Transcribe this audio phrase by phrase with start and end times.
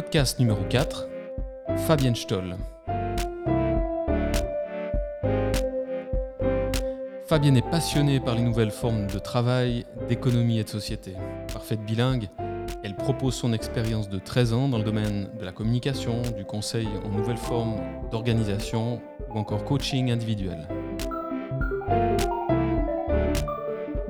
[0.00, 1.08] Podcast numéro 4,
[1.88, 2.54] Fabienne Stoll.
[7.26, 11.14] Fabienne est passionnée par les nouvelles formes de travail, d'économie et de société.
[11.52, 12.28] Parfaite bilingue,
[12.84, 16.86] elle propose son expérience de 13 ans dans le domaine de la communication, du conseil
[17.04, 17.80] en nouvelles formes
[18.12, 20.68] d'organisation ou encore coaching individuel.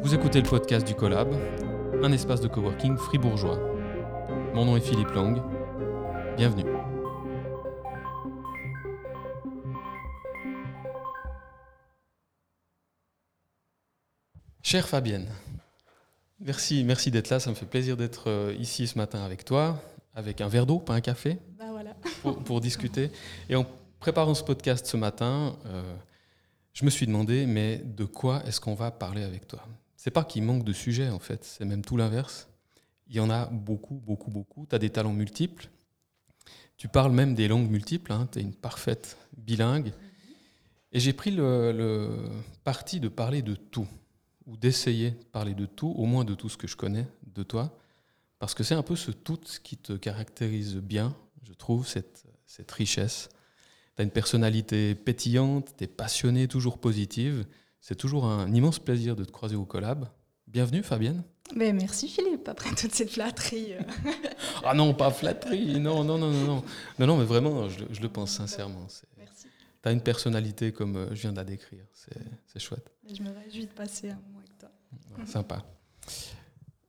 [0.02, 1.32] Vous écoutez le podcast du Collab,
[2.02, 3.58] un espace de coworking fribourgeois.
[4.52, 5.40] Mon nom est Philippe Lang.
[6.38, 6.62] Bienvenue.
[14.62, 15.26] Chère Fabienne,
[16.38, 17.40] merci, merci d'être là.
[17.40, 19.82] Ça me fait plaisir d'être euh, ici ce matin avec toi,
[20.14, 21.94] avec un verre d'eau, pas un café, Ben voilà.
[22.22, 23.10] pour, pour discuter.
[23.48, 23.66] Et en
[23.98, 25.82] préparant ce podcast ce matin, euh,
[26.72, 29.66] je me suis demandé, mais de quoi est-ce qu'on va parler avec toi?
[29.96, 32.46] C'est pas qu'il manque de sujets, en fait, c'est même tout l'inverse.
[33.08, 34.66] Il y en a beaucoup, beaucoup, beaucoup.
[34.70, 35.68] Tu as des talents multiples.
[36.78, 38.14] Tu parles même des langues multiples.
[38.30, 39.92] tu es une parfaite bilingue.
[40.92, 42.30] Et j'ai pris le, le
[42.62, 43.88] parti de parler de tout,
[44.46, 47.42] ou d'essayer de parler de tout, au moins de tout ce que je connais de
[47.42, 47.76] toi,
[48.38, 52.70] parce que c'est un peu ce tout qui te caractérise bien, je trouve, cette, cette
[52.70, 53.28] richesse.
[53.96, 57.44] Tu as une personnalité pétillante, tu es passionnée, toujours positive.
[57.80, 60.08] C'est toujours un immense plaisir de te croiser au collab.
[60.46, 61.24] Bienvenue Fabienne.
[61.56, 63.74] Ben merci Philippe, après toute cette flatterie.
[63.74, 63.80] euh.
[64.64, 66.64] Ah non, pas flatterie, non, non, non, non, non.
[66.98, 68.86] Non, non, mais vraiment, je, le- je le pense sincèrement.
[69.16, 69.46] Merci.
[69.82, 71.84] Tu as une personnalité comme euh, je viens de la décrire.
[71.92, 72.90] C'est chouette.
[73.12, 74.70] Je me réjouis de passer un moment avec toi.
[75.18, 75.64] Ouais, Sympa.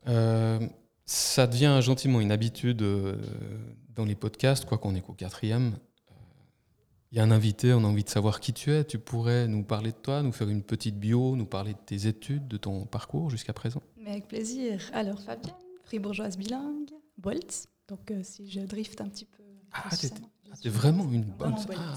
[0.08, 0.60] Euh,
[1.06, 3.16] ça devient gentiment une habitude euh,
[3.96, 5.78] dans les podcasts, quoi qu'on est qu'au quatrième.
[7.12, 8.84] Il y a un invité, on a envie de savoir qui tu es.
[8.84, 12.06] Tu pourrais nous parler de toi, nous faire une petite bio, nous parler de tes
[12.08, 13.82] études, de ton parcours jusqu'à présent?
[14.10, 14.82] Mais avec plaisir.
[14.92, 17.68] Alors Fabienne, fribourgeoise bilingue, Boltz.
[17.88, 19.44] Donc euh, si je drift un petit peu.
[19.72, 20.08] Ah, je
[20.52, 21.56] Ah, t'es vraiment une bonne.
[21.78, 21.94] Ah,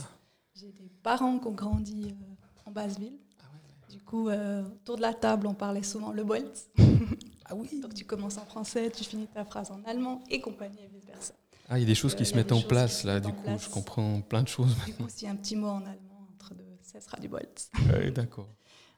[0.55, 3.17] J'ai des parents qui ont grandi euh, en Basse-Ville.
[3.40, 6.68] Ah ouais, Du coup, euh, autour de la table, on parlait souvent le Boltz.
[7.46, 7.80] ah oui.
[7.80, 11.33] Donc tu commences en français, tu finis ta phrase en allemand et compagnie et vice-versa.
[11.70, 13.64] Ah, il y a des choses qui se mettent en place là, du coup, place.
[13.64, 14.77] je comprends plein de choses.
[14.84, 17.28] Du coup, s'il y a un petit mot en allemand entre deux, ça sera du
[17.28, 17.70] Boltz.
[17.89, 18.51] Ouais, D'accord.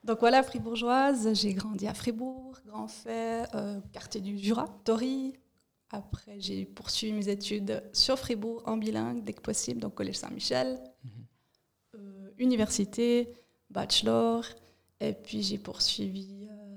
[0.05, 5.33] Donc voilà, fribourgeoise, j'ai grandi à Fribourg, Grand Fait, euh, quartier du Jura, Tory.
[5.89, 10.79] Après, j'ai poursuivi mes études sur Fribourg en bilingue dès que possible, donc Collège Saint-Michel,
[11.03, 11.11] Mhm.
[11.95, 13.29] euh, université,
[13.69, 14.43] bachelor.
[14.99, 16.47] Et puis j'ai poursuivi.
[16.51, 16.75] euh,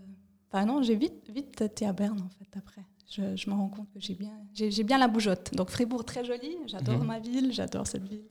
[0.51, 2.83] Enfin non, j'ai vite, vite été à Berne en fait après.
[3.11, 5.55] Je, je me rends compte que j'ai bien, j'ai, bien la bougeotte.
[5.55, 7.07] Donc Fribourg très joli, j'adore Mhm.
[7.07, 8.27] ma ville, j'adore cette ville.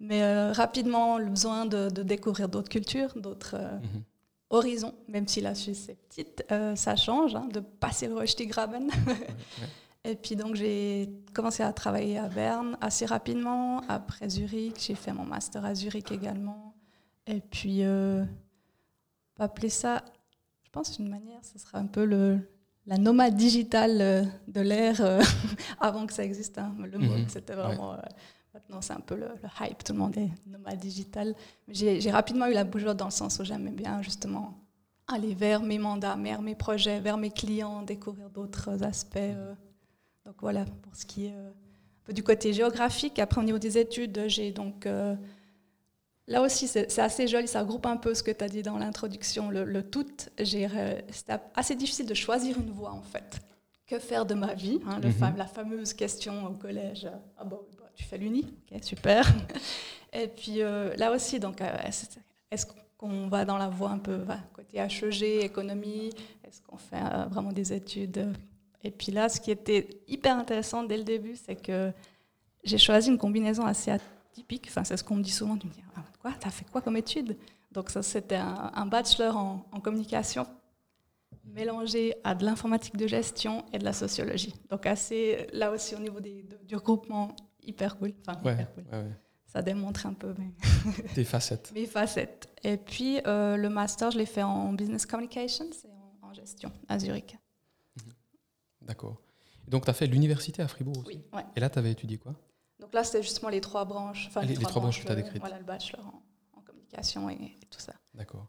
[0.00, 3.54] Mais euh, rapidement, le besoin de, de découvrir d'autres cultures, d'autres.
[3.54, 4.02] euh, Mhm.
[4.50, 8.88] Horizon, même si la Suisse est petite, euh, ça change, hein, de passer le Rochtigraben.
[9.06, 9.26] Ouais, ouais.
[10.04, 13.82] Et puis donc j'ai commencé à travailler à Berne assez rapidement.
[13.88, 16.74] Après Zurich, j'ai fait mon master à Zurich également.
[17.26, 18.24] Et puis, euh,
[19.38, 20.02] on appeler ça,
[20.64, 22.38] je pense d'une manière, ce sera un peu le,
[22.86, 25.20] la nomade digitale euh, de l'ère euh,
[25.80, 26.56] avant que ça existe.
[26.58, 26.74] hein.
[26.78, 27.28] Le mot, Mhm.
[27.28, 27.96] c'était vraiment...
[28.54, 31.34] maintenant, c'est un peu le, le hype, tout le monde est nomade digital.
[31.68, 34.54] J'ai rapidement eu la bougeotte dans le sens où j'aimais bien justement
[35.08, 39.16] aller vers mes mandats, vers mes projets, vers mes clients, découvrir d'autres aspects.
[39.18, 39.54] euh.
[40.24, 43.18] Donc voilà, pour ce qui est euh, un peu du côté géographique.
[43.18, 44.86] Après, au niveau des études, j'ai donc...
[44.86, 45.16] euh,
[46.28, 48.78] là aussi, c'est assez joli, ça regroupe un peu ce que tu as dit dans
[48.78, 50.06] l'introduction, le, le tout.
[50.38, 53.40] C'était assez difficile de choisir une voie, en fait.
[53.88, 55.36] Que faire de ma vie hein, Mhm.
[55.36, 57.08] La fameuse question au collège.
[57.36, 57.58] Ah bon,
[58.00, 59.26] tu fais l'uni Ok, super.
[60.12, 61.76] Et puis euh, là aussi, donc, euh,
[62.50, 62.66] est-ce
[62.96, 64.24] qu'on va dans la voie un peu
[64.54, 66.10] côté HEG, économie?
[66.42, 68.32] Est-ce qu'on fait euh, vraiment des études?
[68.82, 71.92] Et puis là, ce qui était hyper intéressant dès le début, c'est que
[72.64, 74.66] j'ai choisi une combinaison assez atypique.
[74.68, 75.58] Enfin, c'est ce qu'on me dit souvent.
[75.58, 76.32] Tu me dis, ah, quoi?
[76.40, 77.36] T'as fait quoi comme étude?
[77.70, 80.46] Donc ça, c'était un, bachelor en, communication
[81.44, 84.54] mélangé à de l'informatique de gestion et de la sociologie.
[84.70, 88.12] Donc assez, là aussi, au niveau des, de- du regroupement, hyper cool.
[88.26, 88.84] Enfin, Ouais, hyper cool.
[88.92, 89.12] ouais, ouais.
[89.46, 90.52] Ça démontre un peu mes,
[91.14, 91.72] Tes facettes.
[91.74, 92.48] mes facettes.
[92.62, 95.88] Et puis, euh, le master, je l'ai fait en business communications et
[96.22, 97.36] en, en gestion à Zurich.
[98.82, 99.20] D'accord.
[99.66, 101.42] Et Donc, tu as fait l'université à Fribourg aussi Oui.
[101.56, 102.34] Et là, tu avais étudié quoi
[102.78, 104.26] Donc là, c'était justement les trois branches.
[104.28, 105.40] Enfin, les- les trois branches que t'as euh, décrites.
[105.40, 107.94] Voilà, le bachelor en, en communication et, et tout ça.
[108.14, 108.46] D'accord.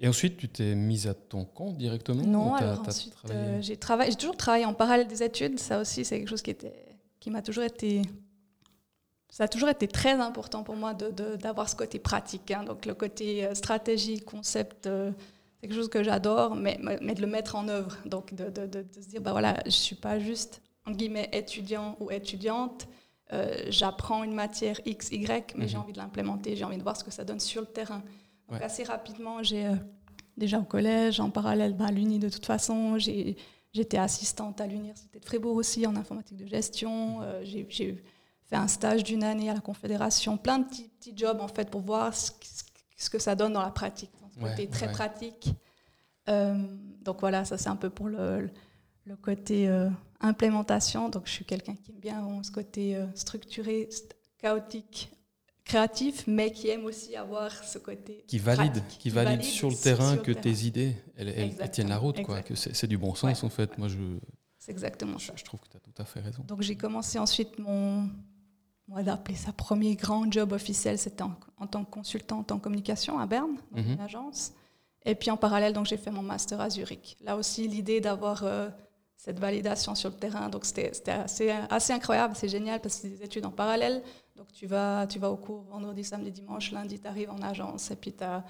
[0.00, 3.76] Et ensuite, tu t'es mise à ton compte directement Non, alors ensuite, travaillé euh, j'ai
[4.16, 5.58] toujours travaillé en parallèle des études.
[5.58, 6.87] Ça aussi, c'est quelque chose qui était,
[7.20, 8.02] qui m'a toujours été,
[9.30, 12.50] ça a toujours été très important pour moi de, de- d'avoir ce côté pratique.
[12.50, 12.64] hein.
[12.64, 15.12] Donc le côté euh, stratégie, concept, euh,
[15.60, 17.96] c'est quelque chose que j'adore, mais, mais de le mettre en œuvre.
[18.06, 21.28] Donc de, de- de- de se dire, bah voilà, je suis pas juste entre guillemets
[21.32, 22.88] étudiant ou étudiante.
[23.68, 25.82] j'apprends une matière X, Y, mais j'ai mhm.
[25.82, 28.02] envie de l'implémenter, j'ai envie de voir ce que ça donne sur le terrain.
[28.48, 29.68] Donc assez rapidement, j'ai
[30.38, 32.96] déjà au collège, en parallèle bah, à l'Uni de toute façon,
[33.72, 37.44] j'étais assistante à l'Université de Fribourg aussi en informatique de gestion, mhm.
[37.44, 37.64] j'ai
[38.48, 41.70] fait un stage d'une année à la Confédération, plein de petits, petits jobs en fait
[41.70, 42.30] pour voir ce,
[42.96, 44.10] ce que ça donne dans la pratique.
[44.34, 45.50] Ce côté très pratique.
[46.28, 46.54] Euh,
[47.02, 48.50] donc voilà, ça c'est un peu pour le,
[49.04, 49.88] le côté euh,
[50.20, 51.08] implémentation.
[51.08, 53.88] Donc je suis quelqu'un qui aime bien ce côté euh, structuré,
[54.38, 55.10] chaotique,
[55.68, 60.16] créatif, mais qui aime aussi avoir ce côté qui valide, qui, valide, sur le terrain
[60.16, 62.42] que tes idées elles, tiennent la route, quoi.
[62.42, 63.78] Que c'est du bon sens en fait.
[63.78, 63.98] Moi je.
[64.58, 65.32] C'est exactement je, ça.
[65.36, 66.42] Je trouve que tu as tout à fait raison.
[66.48, 68.08] Donc j'ai commencé ensuite mon
[68.90, 73.18] on va appeler ça premier grand job officiel, c'était en, tant que consultante en communication
[73.18, 73.92] à Berne, dans mhm.
[73.92, 74.52] une agence.
[75.04, 77.16] Et puis en parallèle, donc j'ai fait mon master à Zurich.
[77.20, 78.68] Là aussi, l'idée d'avoir euh,
[79.16, 83.08] cette validation sur le terrain, donc c'était assez, assez incroyable, c'est génial parce que c'est
[83.10, 84.02] des études en parallèle.
[84.38, 87.90] Donc tu vas, tu vas au cours vendredi, samedi, dimanche, lundi, tu arrives en agence
[87.90, 88.44] et puis tu as,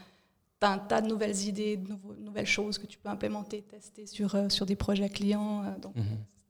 [0.60, 4.50] un tas de nouvelles idées, de nouvelles choses que tu peux implémenter, tester sur, euh,
[4.50, 5.64] sur des projets clients.
[5.64, 6.04] Euh, donc mhm.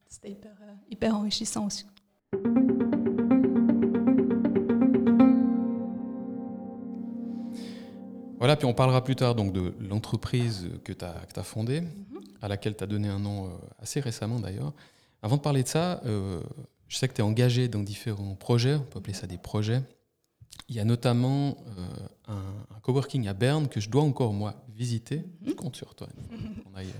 [0.08, 0.56] c'était hyper,
[0.90, 1.86] hyper enrichissant aussi.
[8.38, 11.88] Voilà, puis on parlera plus tard donc de l'entreprise que tu as, fondée, mhm.
[12.42, 13.50] à laquelle tu as donné un nom euh,
[13.80, 14.72] assez récemment d'ailleurs.
[15.22, 16.40] Avant de parler de ça, euh,
[16.88, 19.82] je sais que tu es engagé dans différents projets, on peut appeler ça des projets.
[20.68, 22.34] Il y a notamment euh,
[22.74, 25.24] un, coworking à Berne que je dois encore moi visiter.
[25.42, 25.56] Je mhm.
[25.56, 26.08] compte sur toi.
[26.72, 26.92] On aille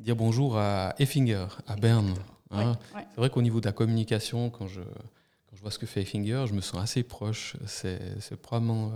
[0.00, 2.14] dire bonjour à Effinger, à Berne.
[2.50, 2.78] Hein.
[2.92, 6.02] C'est vrai qu'au niveau de la communication, quand je, quand je vois ce que fait
[6.02, 7.56] Effinger, je me sens assez proche.
[7.66, 8.92] C'est probablement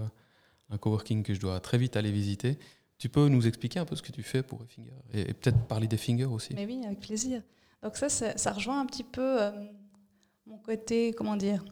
[0.71, 2.59] un coworking que je dois très vite aller visiter.
[2.99, 5.89] Tu peux nous expliquer un peu ce que tu fais pour Effinger et, peut-être parler
[5.89, 6.55] d'Effinger aussi?
[6.55, 7.43] Mais oui, avec plaisir.
[7.83, 9.51] Donc ça, ça, rejoint un petit peu euh,
[10.51, 11.65] mon côté, comment dire,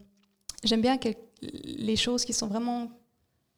[0.62, 0.98] j'aime bien
[1.42, 2.88] les choses qui sont vraiment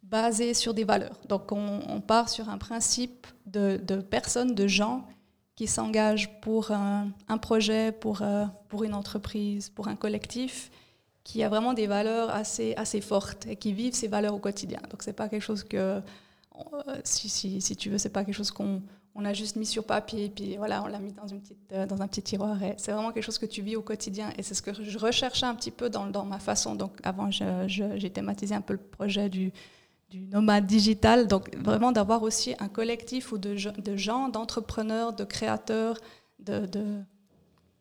[0.03, 1.21] basées sur des valeurs.
[1.29, 5.07] Donc on, part sur un principe de, personnes, de gens
[5.57, 10.71] qui s'engagent pour un, projet, pour, euh, pour une entreprise, pour un collectif
[11.23, 14.81] qui a vraiment des valeurs assez, assez fortes et qui vivent ces valeurs au quotidien.
[14.91, 16.01] Donc c'est pas quelque chose que, euh,
[17.05, 18.83] si, si, si, tu veux, c'est pas quelque chose qu'on
[19.21, 21.59] on a juste mis sur papier et puis voilà, on l'a mis dans, une petite,
[21.73, 22.57] euh, dans un petit tiroir.
[22.77, 25.47] C'est vraiment quelque chose que tu vis au quotidien et c'est ce que je recherchais
[25.47, 26.75] un petit peu dans, dans ma façon.
[26.75, 29.53] Donc avant, j'ai thématisé un peu le projet du,
[30.11, 31.27] du nomade digital.
[31.27, 35.99] Donc vraiment d'avoir aussi un collectif ou de, de gens, d'entrepreneurs, de créateurs,
[36.39, 37.03] de, de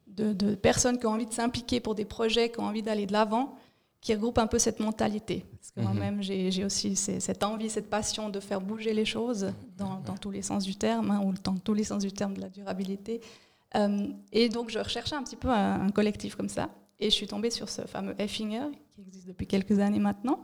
[0.07, 3.13] de, personnes qui ont envie de s'impliquer pour des projets, qui ont envie d'aller de
[3.13, 3.55] l'avant,
[4.01, 5.45] qui regroupent un peu cette mentalité.
[5.51, 6.51] Parce que moi-même, mhm.
[6.51, 10.63] j'ai aussi cette envie, cette passion de faire bouger les choses dans, tous les sens
[10.63, 13.21] du terme, hein, ou dans tous les sens du terme de la durabilité.
[13.75, 16.69] Euh, et donc, je recherchais un petit peu un, collectif comme ça.
[16.99, 20.41] Et je suis tombée sur ce fameux Effinger, qui existe depuis quelques années maintenant.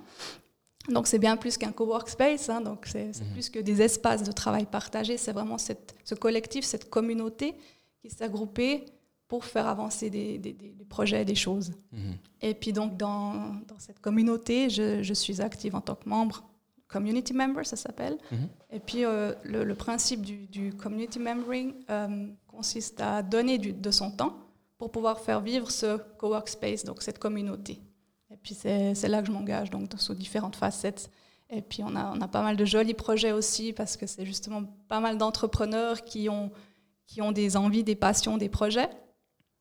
[0.90, 3.32] Donc, c'est bien plus qu'un co-workspace, hein, donc c'est mhm.
[3.34, 7.56] plus que des espaces de travail partagés, c'est vraiment cette, ce collectif, cette communauté
[8.02, 8.86] qui s'est regroupée
[9.28, 10.56] pour faire avancer des, des,
[10.88, 11.72] projets, des choses.
[11.92, 12.18] Mhm.
[12.42, 16.44] Et puis donc dans, dans cette communauté, je, je, suis active en tant que membre,
[16.88, 18.18] community member ça s'appelle.
[18.32, 18.48] Mhm.
[18.72, 23.74] Et puis euh, le, le, principe du, du community membering euh, consiste à donner du,
[23.74, 24.38] de son temps
[24.78, 27.80] pour pouvoir faire vivre ce co-workspace, donc cette communauté.
[28.30, 31.10] Et puis c'est là que je m'engage, donc sous différentes facettes.
[31.50, 34.26] Et puis on a, on a pas mal de jolis projets aussi, parce que c'est
[34.26, 36.52] justement pas mal d'entrepreneurs qui ont,
[37.08, 38.90] qui ont des envies, des passions, des projets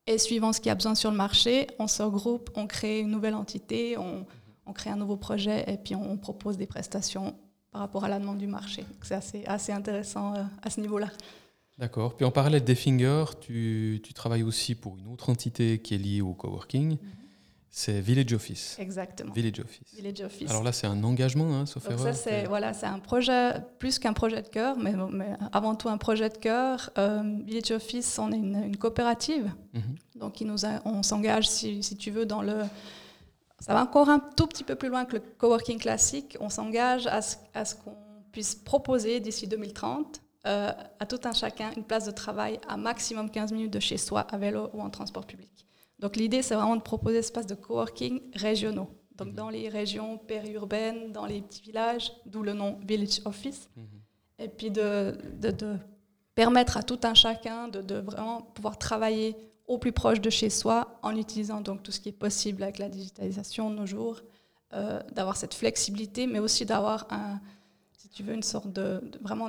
[0.07, 3.01] et suivant ce qu'il y a besoin sur le marché, on se regroupe, on crée
[3.01, 4.27] une nouvelle entité, on,
[4.73, 7.35] crée un nouveau projet et puis on, propose des prestations
[7.71, 8.85] par rapport à la demande du marché.
[9.03, 11.11] C'est assez, assez intéressant euh, à ce niveau-là.
[11.79, 12.17] D'accord.
[12.17, 15.99] Puis en parallèle des Fingers, tu, tu, travailles aussi pour une autre entité qui est
[15.99, 16.93] liée au coworking.
[16.93, 16.99] Mhm.
[17.77, 18.77] C'est Village Office.
[18.79, 19.33] Exactement.
[19.33, 19.95] Village Office.
[19.97, 20.49] Village Office.
[20.49, 21.99] Alors là, c'est un engagement, hein, sauf erreur.
[21.99, 25.89] Ça, c'est voilà, c'est un projet plus qu'un projet de cœur, mais, mais, avant tout
[25.89, 26.91] un projet de cœur.
[26.99, 29.97] Euh, Village Office, on est une, coopérative, mhm.
[30.15, 32.63] donc il nous on s'engage, si, si, tu veux, dans le.
[33.59, 36.37] Ça va encore un tout petit peu plus loin que le coworking classique.
[36.39, 37.97] On s'engage à ce, à ce qu'on
[38.31, 43.31] puisse proposer d'ici 2030 euh, à tout un chacun une place de travail à maximum
[43.31, 45.64] 15 minutes de chez soi à vélo ou en transport public.
[46.05, 48.91] Donc l'idée, c'est vraiment de proposer des espaces de coworking régionaux.
[49.17, 49.35] Donc mhm.
[49.37, 53.71] dans les régions périurbaines, dans les petits villages, d'où le nom Village Office.
[53.75, 53.87] Mhm.
[54.41, 55.79] Et puis de, de,
[56.35, 59.35] permettre à tout un chacun de, vraiment pouvoir travailler
[59.67, 62.77] au plus proche de chez soi en utilisant donc tout ce qui est possible avec
[62.79, 64.21] la digitalisation de nos jours,
[64.75, 67.41] euh, d'avoir cette flexibilité, mais aussi d'avoir un,
[67.97, 69.49] si tu veux, une sorte de, vraiment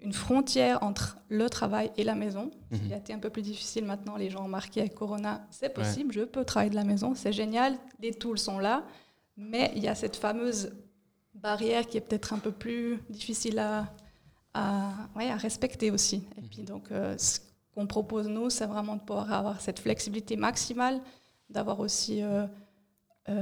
[0.00, 2.50] une frontière entre le travail et la maison.
[2.70, 2.80] Mhm.
[2.86, 5.72] Il a été un peu plus difficile maintenant, les gens ont marqué avec Corona, c'est
[5.72, 8.84] possible, je peux travailler de la maison, c'est génial, les tools sont là,
[9.36, 10.72] mais il y a cette fameuse
[11.34, 13.86] barrière qui est peut-être un peu plus difficile à,
[14.54, 16.24] à, ouais, à respecter aussi.
[16.36, 17.40] Et puis donc, euh, ce
[17.74, 21.00] qu'on propose nous, c'est vraiment de pouvoir avoir cette flexibilité maximale,
[21.48, 22.46] d'avoir aussi euh,
[23.28, 23.40] euh,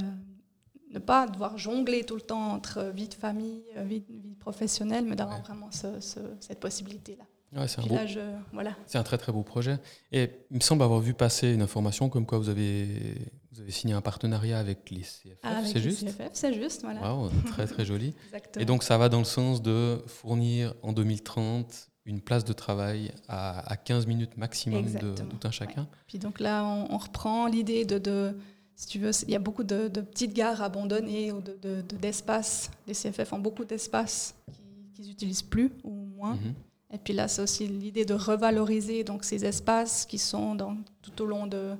[0.92, 5.04] ne pas devoir jongler tout le temps entre vie de famille, euh, vie, vie professionnelle,
[5.04, 5.42] mais d'avoir Ouais.
[5.44, 7.24] vraiment ce- ce- cette possibilité-là.
[7.60, 8.20] Ouais, c'est un beau- je,
[8.52, 8.76] voilà.
[8.94, 9.78] Un très très beau projet.
[10.12, 13.14] Et il me semble avoir vu passer une information comme quoi vous avez,
[13.52, 17.00] vous avez signé un partenariat avec les CFF, Ah, c'est juste CFF, c'est juste, voilà.
[17.00, 18.14] Waouh, très très joli.
[18.58, 23.10] Et donc ça va dans le sens de fournir en 2030 une place de travail
[23.28, 25.88] à, à 15 minutes maximum de Exactement, tout un chacun.
[26.06, 28.36] Puis donc là, on, on reprend l'idée de, de-
[28.76, 31.80] si tu veux, il y a beaucoup de, de petites gares abandonnées ou de- de-
[31.82, 32.70] de- d'espaces.
[32.86, 34.62] les CFF ont beaucoup d'espaces qui-
[34.94, 36.34] qu'ils n'utilisent plus ou moins.
[36.34, 36.54] Mhm.
[36.92, 41.22] Et puis là, c'est aussi l'idée de revaloriser donc, ces espaces qui sont dans, tout
[41.22, 41.72] au long de,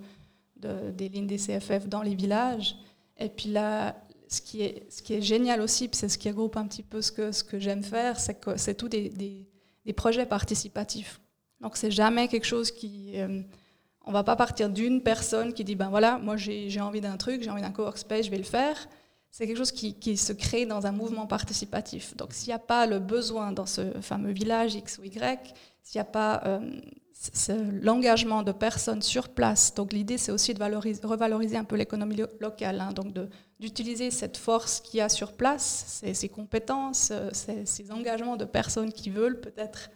[0.57, 2.77] de- des lignes des CFF dans les villages.
[3.19, 3.95] Et puis là,
[4.29, 7.01] ce qui est, ce qui est génial aussi, c'est ce qui regroupe un petit peu
[7.03, 9.47] ce que, ce que j'aime faire, c'est que c'est tout des, des-
[9.85, 11.21] des projets participatifs.
[11.61, 13.13] Donc c'est jamais quelque chose qui...
[13.21, 13.43] euh,
[14.07, 17.43] on va pas partir d'une personne qui dit, ben voilà, moi j'ai envie d'un truc,
[17.43, 18.89] j'ai envie d'un co-workspace, je vais le faire.
[19.33, 22.17] C'est quelque chose qui, qui se crée dans un mouvement participatif.
[22.17, 25.99] Donc s'il n'y a pas le besoin dans ce fameux village X ou Y, s'il
[25.99, 26.61] n'y a pas euh,
[27.83, 32.17] l'engagement de personnes sur place, donc l'idée c'est aussi de valoriser- revaloriser un peu l'économie
[32.17, 33.09] lo- locale, hein, donc
[33.61, 38.45] d'utiliser cette force qu'il y a sur place, ces, ces compétences, euh, ces engagements de
[38.45, 39.91] personnes qui veulent peut-être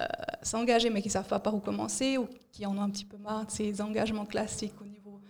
[0.00, 0.04] euh,
[0.42, 3.04] s'engager mais qui ne savent pas par où commencer ou qui en ont un petit
[3.04, 5.20] peu marre de ces engagements classiques au niveau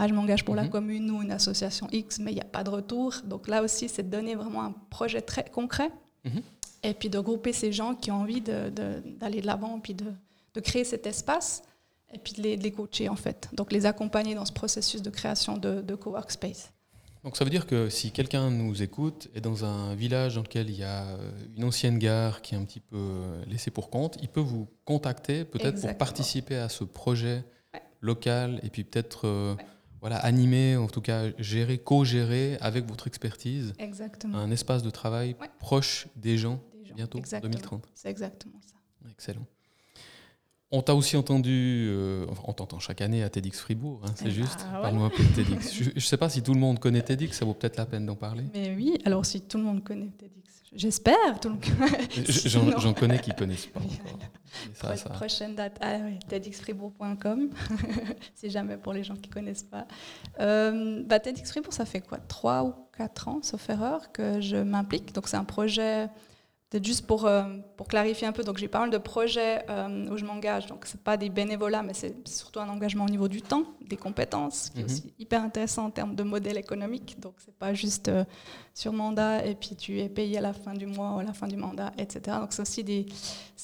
[0.00, 0.70] ah, je m'engage pour la Mhm.
[0.70, 3.14] commune ou une association X, mais il n'y a pas de retour.
[3.24, 5.90] Donc là aussi, c'est de donner vraiment un projet très concret
[6.24, 6.40] Mhm.
[6.84, 10.04] et puis de grouper ces gens qui ont envie d'aller de l'avant, puis de,
[10.54, 11.62] de créer cet espace
[12.12, 13.48] et puis de les, de les coacher en fait.
[13.54, 16.70] Donc les accompagner dans ce processus de création de, de co-workspace.
[17.28, 20.70] Donc ça veut dire que si quelqu'un nous écoute et dans un village dans lequel
[20.70, 23.90] il y a euh, une ancienne gare qui est un petit peu euh, laissée pour
[23.90, 27.44] compte, il peut vous contacter peut-être pour participer à ce projet
[27.74, 27.82] Ouais.
[28.00, 29.66] local et puis peut-être euh, Ouais.
[30.00, 34.38] voilà, animer, en tout cas gérer, co-gérer avec votre expertise Exactement.
[34.38, 35.50] un espace de travail Ouais.
[35.58, 36.94] proche des gens Des gens.
[36.94, 37.50] bientôt, Exactement.
[37.50, 37.88] 2030.
[37.94, 38.76] C'est exactement ça.
[39.10, 39.44] Excellent.
[40.70, 44.30] On t'a aussi entendu, euh, on t'entend chaque année à TEDx Fribourg, hein, c'est Ah,
[44.30, 44.58] juste.
[44.74, 44.82] ouais.
[44.82, 45.72] Parle-nous un peu de TEDx.
[45.74, 48.04] Je ne sais pas si tout le monde connaît TEDx, ça vaut peut-être la peine
[48.04, 48.44] d'en parler.
[48.52, 51.64] Mais oui, alors si tout le monde connaît TEDx, j'espère, tout le monde
[52.80, 54.18] J'en connais qui connaissent pas Oui, encore.
[54.68, 57.48] Mais ça, Pro- ça- Prochaine date, ah, ouais, tedxfribourg.com,
[58.34, 59.86] si jamais pour les gens qui ne connaissent pas.
[60.38, 62.18] Euh, bah, TEDx Fribourg, ça fait quoi?
[62.18, 65.14] Trois ou quatre ans, sauf erreur, que je m'implique.
[65.14, 66.08] Donc c'est un projet,
[66.70, 67.44] peut-être juste pour, euh,
[67.76, 70.66] pour clarifier un peu, donc j'ai pas mal de projets euh, où je m'engage.
[70.66, 73.96] Donc c'est pas des bénévolats, mais c'est surtout un engagement au niveau du temps, des
[73.96, 74.90] compétences, qui est Mhm.
[74.90, 77.18] aussi hyper intéressant en termes de modèle économique.
[77.20, 78.24] Donc c'est pas juste euh,
[78.74, 81.32] sur mandat et puis tu es payé à la fin du mois ou à la
[81.32, 82.36] fin du mandat, etc.
[82.40, 83.06] Donc c'est aussi des,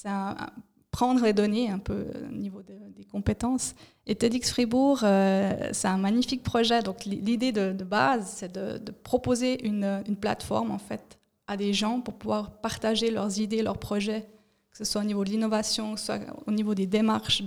[0.07, 0.51] un, un-
[0.91, 3.75] prendre et donner un peu au niveau de- des compétences.
[4.07, 6.83] Et TEDx Fribourg, c'est un magnifique projet.
[6.83, 11.19] Donc l'i- l'idée de, de base, c'est de, de proposer une, une plateforme en fait
[11.47, 14.27] à des gens pour pouvoir partager leurs idées, leurs projets,
[14.71, 17.43] que ce soit au niveau de l'innovation, soit au niveau des démarches,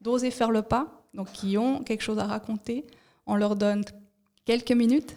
[0.00, 1.02] d'oser faire le pas.
[1.14, 2.86] Donc qui ont quelque chose à raconter,
[3.26, 3.84] on leur donne
[4.44, 5.14] quelques minutes.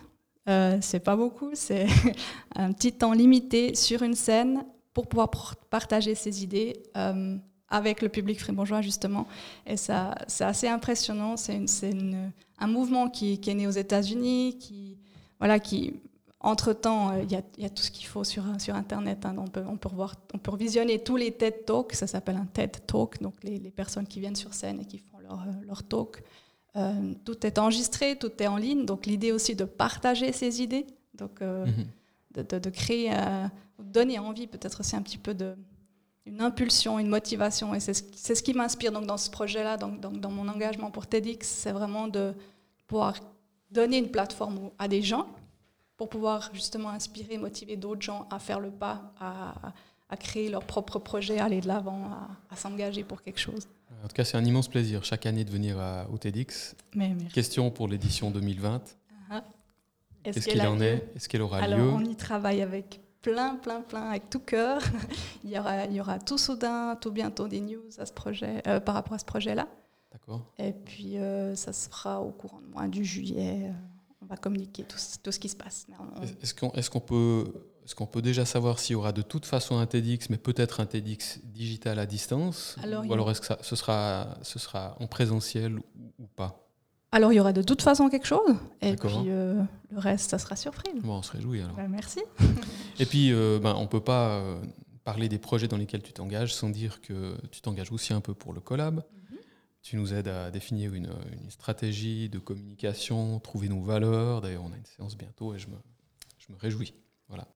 [0.48, 1.88] Euh, c'est pas beaucoup, c'est
[2.56, 5.30] un petit temps limité sur une scène pour pouvoir
[5.70, 7.38] partager ses idées euh,
[7.68, 9.26] avec le public fribourgeois justement.
[9.66, 11.36] Et ça, c'est assez impressionnant.
[11.38, 11.66] C'est
[12.60, 15.00] un mouvement qui, qui est né aux États-Unis, qui,
[15.40, 15.94] voilà, qui,
[16.46, 19.26] entre-temps, euh, il y, a, il y a tout ce qu'il faut sur, sur Internet.
[19.26, 19.36] hein.
[19.38, 22.46] on, peut, on, peut revoir, on peut visionner tous les TED Talks, ça s'appelle un
[22.46, 25.52] TED Talk, donc les, les personnes qui viennent sur scène et qui font leur, euh,
[25.68, 26.24] leur talk.
[26.76, 30.86] Euh, tout est enregistré, tout est en ligne, donc l'idée aussi de partager ses idées,
[31.14, 31.86] donc euh, Mhm.
[32.36, 33.12] de, de- de créer,
[33.80, 35.56] donner envie peut-être aussi un petit peu de
[36.28, 37.74] une impulsion, une motivation.
[37.76, 40.90] Et c'est ce, ce qui m'inspire donc dans ce projet-là, donc, donc dans mon engagement
[40.92, 42.34] pour TEDx, c'est vraiment de
[42.88, 43.14] pouvoir
[43.72, 45.28] donner une plateforme à des gens
[45.98, 49.54] pour pouvoir justement inspirer, motiver d'autres gens à faire le pas, à,
[50.10, 53.68] à créer leur propre projet, à aller de l'avant, à, à s'engager pour quelque chose.
[54.04, 56.76] En tout cas, c'est un immense plaisir chaque année de venir à, au TEDx.
[56.96, 57.34] Mais merci.
[57.34, 58.82] Question pour l'édition 2020.
[60.26, 61.12] Est-ce Est-ce qu'elle qu'il a en lieu est?
[61.16, 61.90] Est-ce qu'elle aura Alors, lieu?
[61.90, 64.82] on y travaille avec plein, plein, plein, avec tout cœur.
[65.44, 68.62] il, y aura, il y aura tout soudain, tout bientôt des news à ce projet,
[68.68, 69.68] euh, par rapport à ce projet-là.
[70.12, 70.42] D'accord.
[70.58, 73.68] Et puis, euh, ça se fera au courant du mois du juillet.
[73.70, 73.74] euh,
[74.26, 75.86] on va communiquer tout, ce- tout ce qui se passe.
[76.00, 76.22] On-
[76.78, 80.80] Est-ce qu'on peut déjà savoir s'il y aura de toute façon un TEDx, mais peut-être
[80.80, 84.96] un TEDx digital à distance Alors, Ou alors est-ce que ça, ce, sera, ce sera
[85.00, 85.84] en présentiel ou,
[86.24, 86.62] ou pas?
[87.12, 88.56] Alors, il y aura de toute façon quelque chose.
[88.82, 91.02] Et puis, euh, le reste, ça sera surprise.
[91.04, 91.76] Bon, on se réjouit alors.
[91.76, 92.20] Ben, merci.
[93.00, 94.60] Et puis, euh, ben, on ne peut pas euh,
[95.06, 98.34] parler des projets dans lesquels tu t'engages sans dire que tu t'engages aussi un peu
[98.34, 99.04] pour le collab.
[99.86, 104.42] Tu nous aides à définir une, une stratégie de communication, trouver nos valeurs.
[104.42, 105.76] D'ailleurs, on a une séance bientôt et je me,
[106.40, 106.96] je me réjouis.
[107.28, 107.48] Voilà.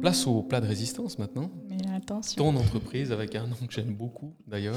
[0.00, 1.48] Place au plat de résistance maintenant.
[1.68, 2.42] Mais attention.
[2.42, 4.74] Ton entreprise, avec un nom que j'aime beaucoup d'ailleurs,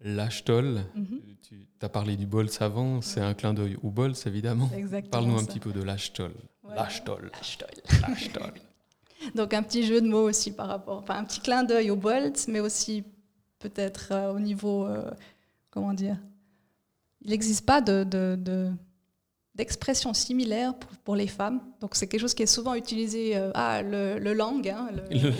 [0.00, 0.84] L'Achtol.
[0.94, 1.20] Mhm.
[1.42, 4.70] Tu as parlé du Bols avant, c'est un clin d'œil au Bols évidemment.
[4.72, 5.10] Exactement.
[5.10, 6.32] Parle-nous un petit peu de l'Achtol.
[6.62, 6.82] Voilà.
[6.82, 7.32] L'Achtol.
[9.34, 11.96] Donc un petit jeu de mots aussi par rapport, enfin un petit clin d'œil au
[11.96, 13.04] Bolt, mais aussi
[13.58, 15.10] peut-être euh, au niveau, euh,
[15.70, 16.16] comment dire,
[17.22, 18.70] il n'existe pas de, de- de-
[19.54, 21.60] d'expression similaire pour, pour les femmes.
[21.80, 25.18] Donc c'est quelque chose qui est souvent utilisé, euh, ah le, le lang, hein, le,
[25.18, 25.32] Le-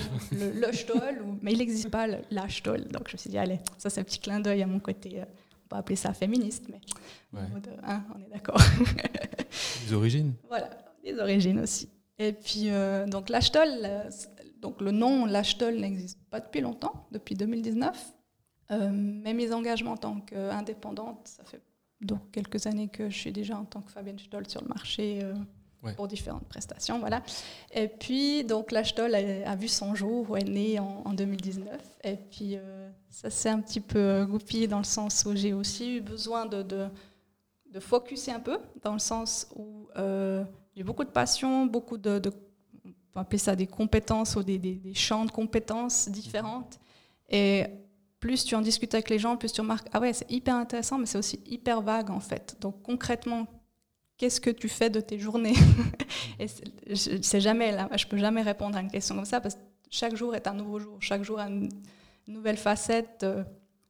[0.53, 2.85] le, l'Achtol, ou- mais il n'existe pas l'Achtol.
[2.89, 5.21] Donc je me suis dit allez, ça c'est un petit clin d'œil à mon côté.
[5.21, 5.25] euh,
[5.65, 6.81] on peut appeler ça féministe, mais
[7.33, 7.45] Ouais.
[7.47, 8.57] niveau de- hein, on est d'accord.
[9.87, 10.71] Les origines Voilà,
[11.05, 11.89] les origines aussi.
[12.19, 14.11] Et puis, euh, donc l'Ashtol, euh,
[14.61, 18.13] donc le nom l'Ashtol n'existe pas depuis longtemps, depuis 2019.
[18.73, 21.61] Euh, mais mes engagements en tant qu'indépendante, ça fait
[22.01, 25.21] donc quelques années que je suis déjà en tant que Fabienne Stoll sur le marché
[25.23, 25.35] euh,
[25.83, 25.93] Ouais.
[25.95, 26.99] pour différentes prestations.
[26.99, 27.23] Voilà.
[27.73, 31.71] Et puis, donc l'Ashtol a, a vu son jour, ou est né en, en 2019.
[32.03, 35.97] Et puis, euh, ça s'est un petit peu goupillé dans le sens où j'ai aussi
[35.99, 36.89] eu besoin de, de,
[37.71, 39.87] de focuser un peu, dans le sens où
[40.77, 42.21] j'ai beaucoup de passion, beaucoup de,
[42.85, 46.79] on peut appeler ça des compétences ou des, champs de compétences différentes.
[47.31, 47.65] Et
[48.21, 50.99] plus tu en discutes avec les gens, plus tu remarques, ah ouais, c'est hyper intéressant,
[50.99, 52.57] mais c'est aussi hyper vague en fait.
[52.61, 53.47] Donc concrètement,
[54.19, 55.55] qu'est-ce que tu fais de tes journées
[56.39, 56.47] Et
[56.91, 59.61] je sais jamais, là, je peux jamais répondre à une question comme ça parce que
[59.89, 61.71] chaque jour est un nouveau jour, chaque jour a une
[62.27, 63.23] nouvelle facette.
[63.23, 63.45] euh,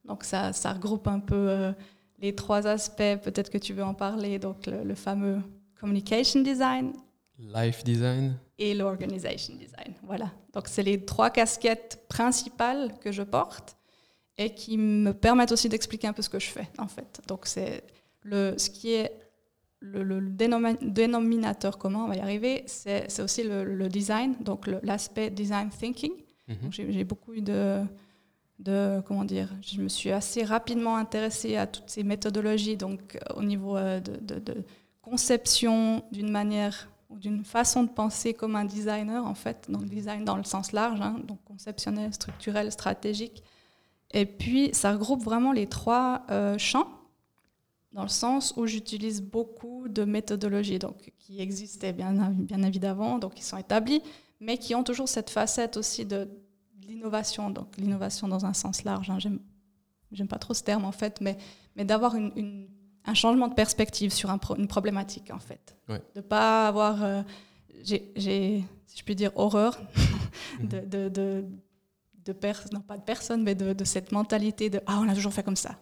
[0.05, 1.73] donc ça, ça regroupe un peu euh,
[2.19, 5.41] les trois aspects, peut-être que tu veux en parler, donc le fameux
[5.79, 6.93] communication design
[7.39, 9.93] Life design et l'organization design.
[10.03, 10.31] Voilà.
[10.53, 13.77] Donc c'est les trois casquettes principales que je porte
[14.39, 17.21] et qui me permettent aussi d'expliquer un peu ce que je fais en fait.
[17.27, 17.83] Donc c'est
[18.23, 19.11] le ce qui est
[19.79, 24.65] le, le dénomi- dénominateur commun, on va y arriver, c'est aussi le, le design, donc
[24.81, 26.13] l'aspect design thinking.
[26.47, 26.71] Mhm.
[26.71, 27.83] J'ai beaucoup eu de,
[28.57, 33.35] de, comment dire, je me suis assez rapidement intéressée à toutes ces méthodologies, donc euh,
[33.39, 34.63] au niveau euh, de, de- de
[35.09, 40.25] conception d'une manière ou d'une façon de penser comme un designer en fait, donc design
[40.25, 43.43] dans le sens large, hein, donc conceptionnel, structurel, stratégique.
[44.11, 46.89] Et puis ça regroupe vraiment les trois euh, champs
[47.93, 53.35] dans le sens où j'utilise beaucoup de méthodologies donc, qui existaient bien, bien évidemment, donc
[53.35, 54.01] qui sont établies,
[54.41, 56.29] mais qui ont toujours cette facette aussi de,
[56.85, 59.09] l'innovation, donc l'innovation dans un sens large.
[59.09, 59.19] hein.
[59.19, 59.39] J'aime,
[60.11, 61.37] j'aime pas trop ce terme en fait, mais,
[61.75, 62.67] mais d'avoir une-
[63.07, 65.75] un changement de perspective sur un pro- une problématique en fait.
[65.89, 66.01] Ouais.
[66.15, 67.21] De pas avoir, euh,
[67.83, 68.11] j'ai,
[68.85, 69.79] si je puis dire, horreur
[70.61, 71.45] de, de, de,
[72.25, 72.35] de
[72.73, 75.43] non pas de personne, mais de, de cette mentalité de ah on a toujours fait
[75.43, 75.77] comme ça.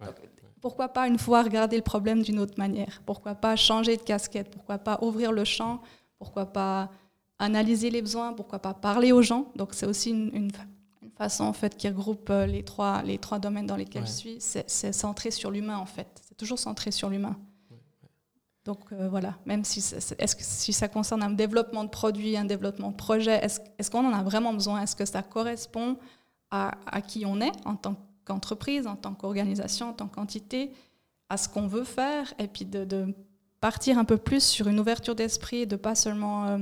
[0.00, 0.30] Ouais, Donc, ouais.
[0.60, 3.00] Pourquoi pas une fois regarder le problème d'une autre manière?
[3.06, 4.50] Pourquoi pas changer de casquette?
[4.50, 5.80] Pourquoi pas ouvrir le champ?
[6.18, 6.90] Pourquoi pas
[7.38, 8.32] analyser les besoins?
[8.34, 9.50] Pourquoi pas parler aux gens?
[9.56, 10.64] Donc c'est aussi une, une fa-
[11.02, 14.08] une façon en fait qui regroupe euh, les trois, les trois domaines dans lesquels Ouais.
[14.08, 14.36] je suis.
[14.40, 16.08] C'est centré sur l'humain en fait.
[16.40, 17.36] Toujours centré sur l'humain.
[18.64, 22.46] Donc euh, voilà, même si, est-ce que, si ça concerne un développement de produit, un
[22.46, 24.80] développement de projet, est-ce est-ce qu'on en a vraiment besoin?
[24.80, 25.98] Est-ce que ça correspond
[26.50, 30.72] à, à qui on est en tant qu'entreprise, en tant qu'organisation, en tant qu'entité,
[31.28, 33.14] à ce qu'on veut faire, et puis de, de
[33.60, 36.58] partir un peu plus sur une ouverture d'esprit, de pas seulement euh,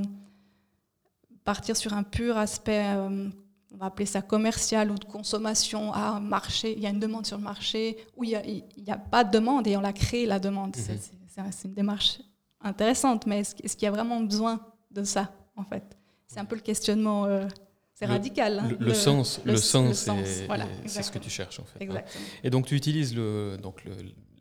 [1.45, 3.29] partir sur un pur aspect, euh,
[3.73, 7.27] on va appeler ça commercial ou de consommation, ah, marché, il y a une demande
[7.27, 10.27] sur le marché, ou il n'y a, a, pas de demande et on l'a créé
[10.27, 10.77] la demande.
[10.77, 10.83] Mhm.
[10.83, 12.19] C'est- C'est c'est une démarche
[12.63, 15.97] intéressante, mais est-ce est qu'il y a vraiment besoin de ça, en fait?
[16.27, 17.47] C'est un peu le questionnement, euh,
[17.95, 18.59] c'est radical.
[18.59, 21.61] hein, le, le sens, le, le sens, sens, est- voilà, c'est ce que tu cherches
[21.61, 21.79] en fait.
[21.89, 22.03] hein.
[22.43, 23.85] Et donc tu utilises le, donc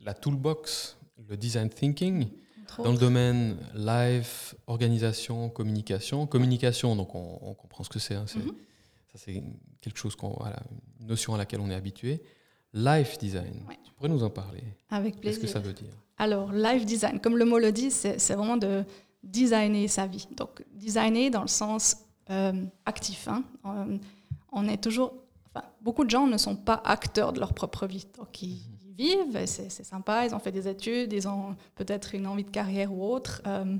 [0.02, 0.96] la toolbox,
[1.28, 2.28] le design thinking,
[2.82, 6.26] dans le domaine live, organisation, communication.
[6.26, 8.14] Communication, donc on, on comprend ce que c'est.
[8.14, 8.52] hein, c'est- Mhm.
[9.12, 9.42] Ça c'est
[9.80, 10.58] quelque chose qu'on, voilà,
[11.00, 12.22] une notion à laquelle on est habitué.
[12.74, 13.78] Life design, Ouais.
[13.82, 14.62] tu pourrais nous en parler?
[14.90, 15.42] Avec Qu'est-ce plaisir.
[15.42, 15.92] que ça veut dire?
[16.18, 18.84] Alors, life design, comme le mot le dit, c'est c'est vraiment de
[19.22, 20.28] designer sa vie.
[20.36, 21.96] Donc, designer dans le sens
[22.30, 23.26] euh, actif.
[23.28, 23.42] hein.
[23.64, 23.96] Euh,
[24.52, 25.14] on est toujours.
[25.54, 28.06] Enfin, beaucoup de gens ne sont pas acteurs de leur propre vie.
[28.18, 32.26] Donc, ils, ils vivent, c'est sympa, ils ont fait des études, ils ont peut-être une
[32.26, 33.40] envie de carrière ou autre.
[33.46, 33.76] Euh,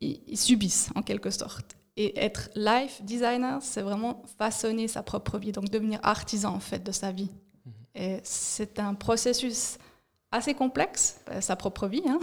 [0.00, 1.76] ils, subissent en quelque sorte.
[2.00, 6.78] Et être life designer, c'est vraiment façonner sa propre vie, donc devenir artisan en fait
[6.78, 7.28] de sa vie.
[7.66, 7.72] Mhm.
[7.96, 9.78] Et c'est un processus
[10.30, 12.04] assez complexe, euh, sa propre vie.
[12.06, 12.20] Hein.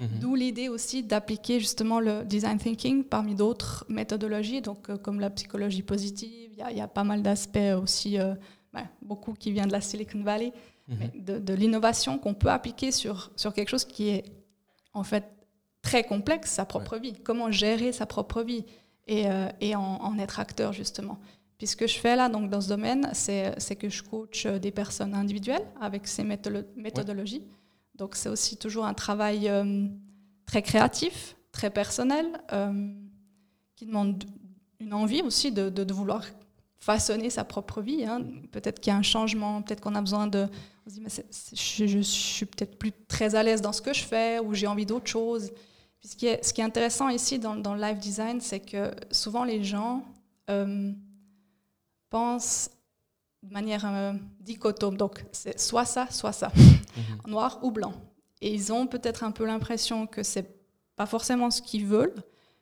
[0.00, 0.18] Mhm.
[0.18, 5.30] D'où l'idée aussi d'appliquer justement le design thinking parmi d'autres méthodologies, donc euh, comme la
[5.30, 6.50] psychologie positive.
[6.58, 8.18] Il y, a pas mal d'aspects aussi,
[8.72, 10.52] ben, beaucoup qui viennent de la Silicon Valley,
[10.88, 10.96] mhm.
[11.14, 14.24] de, de l'innovation qu'on peut appliquer sur, sur quelque chose qui est
[14.94, 15.24] en fait
[15.80, 17.14] très complexe, sa propre vie.
[17.24, 18.64] Comment gérer sa propre vie
[19.06, 21.18] et, euh, et en, être acteur, justement.
[21.58, 24.58] Puis ce que je fais là, donc, dans ce domaine, c'est que je coach euh,
[24.58, 27.44] des personnes individuelles avec ces méthodologies.
[27.94, 29.86] Donc c'est aussi toujours un travail euh,
[30.46, 32.26] très créatif, très personnel,
[33.76, 34.24] qui demande
[34.80, 36.24] une envie aussi de, de, vouloir
[36.78, 38.04] façonner sa propre vie.
[38.04, 38.22] Hein.
[38.50, 40.46] Peut-être qu'il y a un changement, peut-être qu'on a besoin de...
[40.86, 41.10] On se dit, mais
[41.52, 44.66] je, je, suis peut-être plus très à l'aise dans ce que je fais, ou j'ai
[44.66, 45.52] envie d'autre chose
[46.04, 50.04] ce, qui est, intéressant ici dans, le live design, c'est que souvent les gens
[50.50, 50.92] euh,
[52.10, 52.70] pensent
[53.42, 54.96] de manière euh, dichotome.
[54.96, 56.50] Donc, c'est soit ça, soit ça,
[57.26, 57.94] noir ou blanc.
[58.40, 60.56] Et ils ont peut-être un peu l'impression que c'est
[60.96, 62.14] pas forcément ce qu'ils veulent,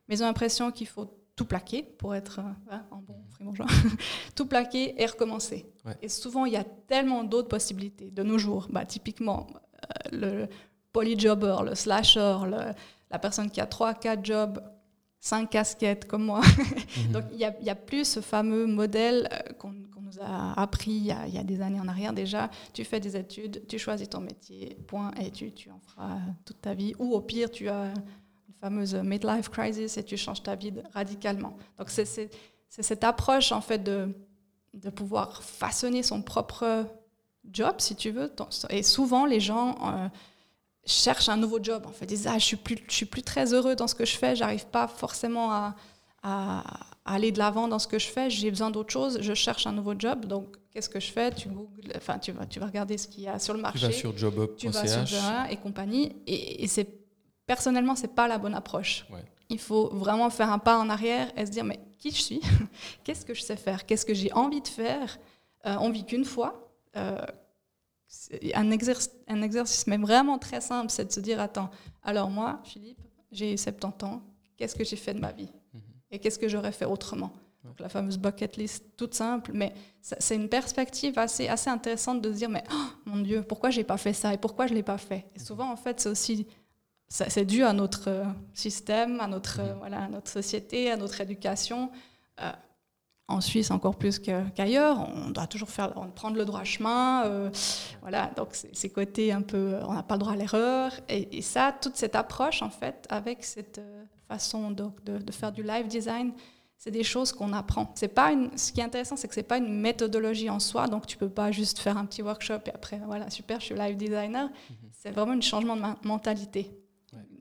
[0.07, 3.67] mais ils ont l'impression qu'il faut tout plaquer pour être euh, en bon fribourgeois,
[4.35, 5.67] tout plaquer et recommencer.
[6.03, 8.67] Et souvent, il y a tellement d'autres possibilités de nos jours.
[8.71, 9.47] Bah, typiquement,
[10.13, 10.47] le
[10.93, 12.75] polyjobber, le slasher, le,
[13.11, 14.63] la personne qui a trois, quatre jobs,
[15.21, 16.41] cinq casquettes comme moi.
[16.41, 17.13] Mhm.
[17.13, 21.39] Donc il n'y a, plus ce fameux modèle euh, qu'on nous a appris il y
[21.39, 22.51] a, des années en arrière déjà.
[22.73, 26.61] Tu fais des études, tu choisis ton métier, point, et tu, tu en feras toute
[26.61, 26.95] ta vie.
[26.99, 27.85] Ou au pire, tu as
[28.49, 31.57] une fameuse midlife crisis et tu changes ta vie radicalement.
[31.79, 32.31] Donc c'est
[32.69, 34.15] cette approche en fait de,
[34.75, 36.87] de pouvoir façonner son propre
[37.51, 38.33] job, si tu veux.
[38.71, 39.77] Et souvent, les gens...
[39.85, 40.09] Euh,
[40.87, 41.85] cherche un nouveau job.
[41.87, 44.05] En fait, disent ah, je suis plus, je suis plus très heureux dans ce que
[44.05, 44.37] je fais.
[44.37, 45.75] J'arrive pas forcément à,
[47.05, 48.31] aller de l'avant dans ce que je fais.
[48.31, 49.19] J'ai besoin d'autre chose.
[49.21, 50.27] Je cherche un nouveau job.
[50.27, 51.33] Donc, qu'est-ce que je fais?
[51.33, 53.79] Tu googles, enfin, tu vas, tu vas regarder ce qu'il y a sur le marché.
[53.81, 54.57] Tu vas sur jobup.ch.
[54.59, 56.15] Tu vas sur et compagnie.
[56.27, 56.87] Et, c'est
[57.47, 59.07] personnellement, c'est pas la bonne approche.
[59.49, 62.41] Il faut vraiment faire un pas en arrière et se dire mais qui je suis?
[63.05, 63.87] Qu'est-ce que je sais faire?
[63.87, 65.19] Qu'est-ce que j'ai envie de faire?
[65.67, 66.73] Euh, On vit qu'une fois.
[66.97, 67.19] Euh,
[68.55, 71.71] un, exercice, un exercice même vraiment très simple, c'est de se dire, attends,
[72.03, 74.23] alors moi, Philippe, j'ai 70 ans,
[74.57, 75.51] qu'est-ce que j'ai fait de ma vie?
[75.75, 75.81] Mhm.
[76.11, 77.33] Et qu'est-ce que j'aurais fait autrement?
[77.65, 82.33] Donc, La fameuse bucket list, toute simple, mais c'est une perspective assez, assez intéressante de
[82.33, 84.83] se dire, mais oh, mon Dieu, pourquoi j'ai pas fait ça et pourquoi je l'ai
[84.83, 85.27] pas fait?
[85.35, 86.47] Et souvent, en fait, c'est aussi
[87.11, 91.21] c'est dû à notre euh, système, à notre, euh, voilà, à notre société, à notre
[91.21, 91.91] éducation.
[92.41, 92.53] Euh,
[93.31, 97.25] en Suisse encore plus qu'ailleurs, on doit toujours faire, prendre le droit chemin.
[97.25, 97.51] Euh,
[98.03, 100.93] voilà, donc ces côtés un peu, on n'a pas le droit à l'erreur.
[101.09, 105.63] Et, ça, toute cette approche, en fait, avec cette euh, façon de, de, faire du
[105.63, 106.33] live design,
[106.77, 107.93] c'est des choses qu'on apprend.
[107.95, 110.89] C'est pas une, ce qui est intéressant, c'est que c'est pas une méthodologie en soi,
[110.89, 113.75] donc tu peux pas juste faire un petit workshop et après, voilà, super, je suis
[113.75, 114.49] live designer.
[114.49, 114.75] Mm-hmm.
[114.93, 116.71] C'est vraiment un changement de mentalité,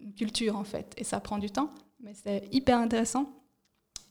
[0.02, 0.94] une culture, en fait.
[0.98, 1.70] Et ça prend du temps,
[2.02, 3.39] mais c'est hyper intéressant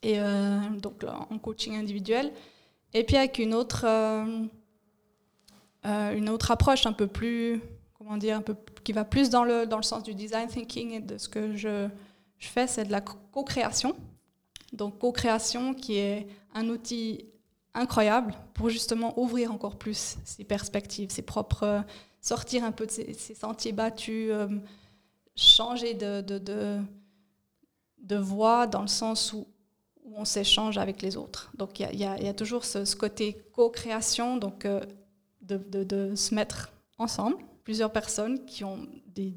[0.02, 2.32] et euh, donc en coaching individuel.
[2.94, 4.46] Et puis avec une autre, euh,
[5.87, 7.61] euh, une autre approche un peu plus,
[7.94, 10.92] comment dire, un peu, qui va plus dans le, dans le sens du design thinking
[10.92, 11.88] et de ce que je,
[12.38, 13.94] je fais, c'est de la co-création.
[14.72, 17.26] Donc co-création qui est un outil
[17.74, 21.84] incroyable pour justement ouvrir encore plus ses perspectives, ses propres,
[22.20, 24.32] sortir un peu de ses, sentiers battus,
[25.37, 26.80] changer de, de,
[28.02, 29.46] de voie dans le sens où
[30.09, 31.51] où on s'échange avec les autres.
[31.57, 34.81] Donc il y, a toujours ce, côté co-création, donc euh,
[35.42, 39.35] de, se mettre ensemble, plusieurs personnes qui ont des,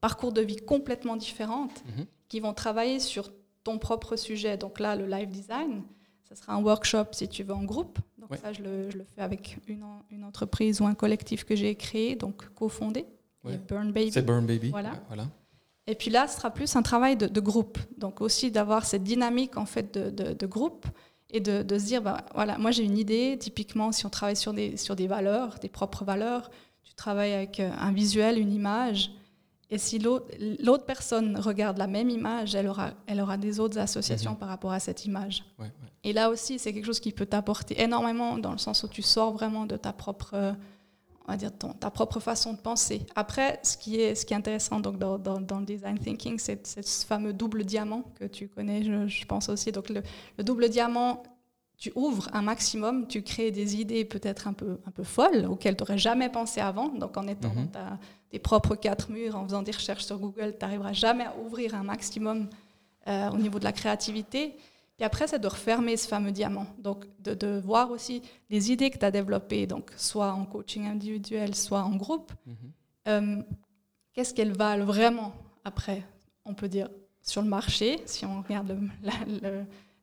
[0.00, 2.06] parcours de vie complètement différents, mhm.
[2.28, 3.30] qui vont travailler sur
[3.64, 4.56] ton propre sujet.
[4.56, 5.82] Donc là, le live design,
[6.28, 7.98] ça sera un workshop si tu veux en groupe.
[8.18, 12.16] Donc ça, je le, fais avec une, une, entreprise ou un collectif que j'ai créé,
[12.16, 13.06] donc cofondé.
[13.44, 14.12] Burn Baby.
[14.12, 14.70] C'est Burn Baby.
[14.70, 14.92] Voilà.
[15.06, 15.28] voilà.
[15.86, 17.78] Et puis là, ce sera plus un travail de, groupe.
[17.96, 20.86] Donc aussi d'avoir cette dynamique en fait de, groupe
[21.30, 24.52] et de, se dire, bah, voilà, moi j'ai une idée, typiquement si on travaille sur
[24.52, 26.50] des, sur des valeurs, des propres valeurs,
[26.82, 29.10] tu travailles avec euh, un visuel, une image,
[29.68, 34.32] et si l'autre personne regarde la même image, elle aura, elle aura des autres associations
[34.32, 34.38] mhm.
[34.38, 35.44] par rapport à cette image.
[36.04, 39.02] Et là aussi, c'est quelque chose qui peut t'apporter énormément dans le sens où tu
[39.02, 40.54] sors vraiment de ta propre
[41.26, 43.02] on va dire, ta propre façon de penser.
[43.14, 46.66] Après, ce qui est, ce qui est intéressant donc, dans, dans, le design thinking, c'est
[46.66, 49.72] ce fameux double diamant que tu connais, je, pense aussi.
[49.72, 50.02] Donc, le,
[50.44, 51.22] double diamant
[51.78, 55.76] tu ouvres un maximum, tu crées des idées peut-être un peu, un peu folles auxquelles
[55.76, 56.88] tu n'aurais jamais pensé avant.
[56.88, 57.54] Donc en étant Mhm.
[57.56, 57.98] dans ta-
[58.30, 61.74] tes propres quatre murs, en faisant des recherches sur Google, tu n'arriveras jamais à ouvrir
[61.74, 62.48] un maximum
[63.08, 64.56] euh, au niveau de la créativité.
[64.96, 66.66] Puis après, c'est de refermer ce fameux diamant.
[66.78, 70.86] Donc de, de voir aussi les idées que tu as développées, donc soit en coaching
[70.86, 72.32] individuel, soit en groupe.
[72.46, 72.54] Mhm.
[73.08, 73.42] Euh,
[74.14, 75.32] Qu'est-ce qu'elles valent vraiment
[75.64, 76.02] après,
[76.46, 76.88] on peut dire,
[77.20, 79.50] sur le marché, si on regarde la-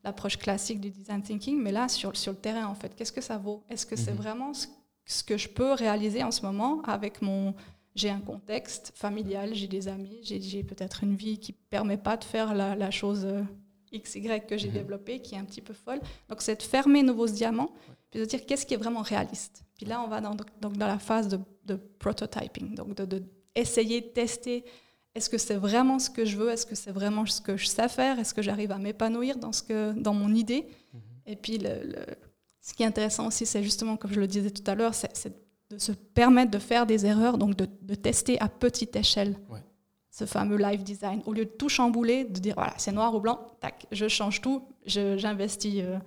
[0.04, 3.22] l'approche classique du design thinking, mais là, sur, sur le terrain, en fait, qu'est-ce que
[3.22, 3.64] ça vaut?
[3.70, 4.18] Est-ce que c'est Mhm.
[4.18, 4.68] vraiment ce,
[5.06, 7.56] ce que je peux réaliser en ce moment avec mon...
[7.96, 12.18] J'ai un contexte familial, j'ai des amis, j'ai peut-être une vie qui ne permet pas
[12.18, 13.42] de faire la, la chose euh,
[13.94, 14.74] XY que j'ai Mhm.
[14.74, 16.00] développée, qui est un petit peu folle.
[16.30, 17.72] Donc, c'est de fermer nos diamants,
[18.12, 19.64] puis de dire qu'est-ce qui est vraiment réaliste?
[19.76, 23.24] Puis là, on va dans, donc dans la phase de, de prototyping, donc de, de
[23.56, 24.64] essayer de tester
[25.16, 26.50] est-ce que c'est vraiment ce que je veux?
[26.50, 28.18] Est-ce que c'est vraiment ce que je sais faire?
[28.20, 30.66] Est-ce que j'arrive à m'épanouir dans, ce que, dans mon idée?
[30.94, 31.00] Mhm.
[31.28, 32.06] Et puis, le, le-
[32.62, 35.16] ce qui est intéressant aussi, c'est justement, comme je le disais tout à l'heure, c'est
[35.16, 35.34] c'est
[35.70, 39.60] de se permettre de faire des erreurs, donc de, de tester à petite échelle Ouais.
[40.14, 41.24] Ce fameux live design.
[41.26, 44.42] Au lieu de tout chambouler, de dire, voilà, c'est noir ou blanc, tac, je change
[44.42, 45.98] tout, j'investis euh,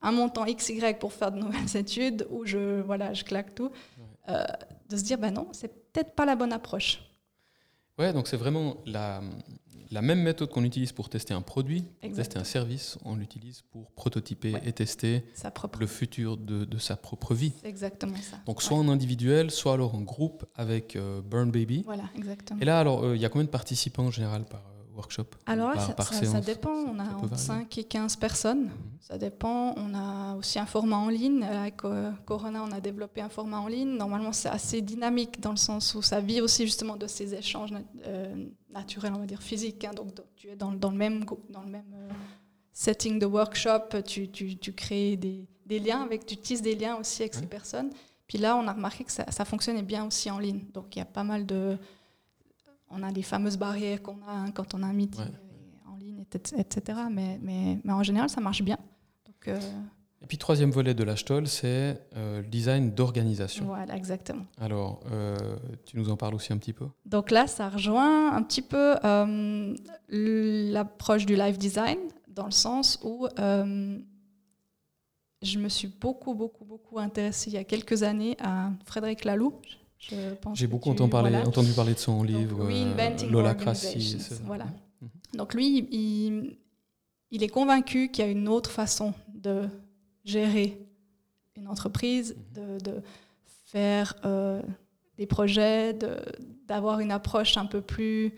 [0.00, 3.72] un montant XY pour faire de nouvelles études, ou je, voilà, je claque tout.
[4.28, 4.44] Euh,
[4.88, 7.00] de se dire, ben non, c'est peut-être pas la bonne approche.
[7.98, 9.22] Ouais, donc c'est vraiment la,
[9.90, 13.62] la même méthode qu'on utilise pour tester un produit, pour tester un service, on l'utilise
[13.70, 14.62] pour prototyper Ouais.
[14.64, 15.24] et tester
[15.54, 15.80] propre...
[15.80, 17.52] le futur de, de sa propre vie.
[17.62, 18.38] C'est exactement ça.
[18.46, 21.82] Donc soit en individuel, soit alors en groupe avec euh, Burn Baby.
[21.84, 22.60] Voilà, exactement.
[22.60, 25.24] Et là, alors, euh, il y a combien de participants en général par euh, workshop
[25.46, 26.70] Alors là, par, ça, par ça- ça séance dépend.
[26.72, 27.36] On a entre varier.
[27.44, 28.64] 5 et 15 personnes.
[28.64, 28.70] Mhm.
[29.00, 29.74] Ça dépend.
[29.78, 31.42] On a aussi un format en ligne.
[31.44, 33.96] Avec euh, Corona, on a développé un format en ligne.
[33.96, 37.70] Normalement, c'est assez dynamique dans le sens où ça vit aussi justement de ces échanges
[37.72, 39.84] nat- euh, naturels, on va dire physiques.
[39.84, 39.92] hein.
[39.94, 42.10] Donc, donc, tu es dans, dans le même, dans le même euh,
[42.72, 44.02] setting de workshop.
[44.04, 47.40] Tu, tu- tu crées des, des liens avec, tu tisses des liens aussi avec Ouais.
[47.40, 47.90] ces personnes.
[48.26, 50.64] Puis là, on a remarqué que ça, ça fonctionnait bien aussi en ligne.
[50.74, 51.78] Donc, il y a pas mal de.
[52.90, 55.30] On a des fameuses barrières qu'on a hein, quand on a un meeting Ouais.
[55.30, 56.24] euh, en ligne,
[56.56, 56.98] etc.
[57.10, 58.78] Mais, mais, mais en général, ça marche bien.
[59.26, 59.60] Donc, euh,
[60.22, 63.66] Et puis troisième volet de l'Ashtol, c'est euh, le design d'organisation.
[63.66, 64.44] voilà, exactement.
[64.60, 65.36] Alors, euh,
[65.84, 66.86] tu nous en parles aussi un petit peu?
[67.06, 68.94] Donc là, ça rejoint un petit peu
[70.08, 71.98] l'approche du live design,
[72.28, 73.26] dans le sens où
[75.40, 79.54] je me suis beaucoup, beaucoup, beaucoup intéressée il y a quelques années à Frédéric Laloux.
[79.98, 81.46] Je- je pense J'ai beaucoup entendu parler, voilà.
[81.48, 82.68] entendu parler de son livre, euh,
[84.20, 84.40] c'est ça.
[84.46, 84.64] voilà.
[85.02, 85.08] Mhm.
[85.34, 86.56] Donc lui, il,
[87.30, 89.68] il est convaincu qu'il y a une autre façon de
[90.24, 90.78] gérer
[91.56, 93.02] une entreprise, de, de
[93.66, 94.62] faire euh,
[95.16, 96.20] des projets, de-
[96.66, 98.32] d'avoir une approche un peu plus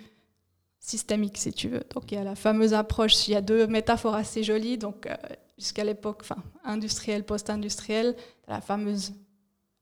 [0.79, 1.83] systémique, si tu veux.
[1.95, 4.79] Donc il y a la fameuse approche, il y a deux métaphores assez jolies.
[4.79, 5.15] Donc euh,
[5.59, 8.17] jusqu'à l'époque, enfin industrielle, post-industrielle,
[8.49, 9.13] la fameuse